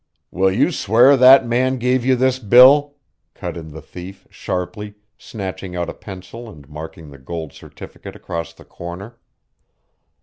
[0.31, 2.95] "Will you swear that man gave you this bill?"
[3.35, 8.51] cut in the thief, sharply, snatching out a pencil and marking the gold certificate across
[8.51, 9.19] the corner.